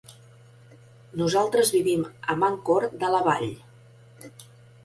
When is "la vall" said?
3.17-3.49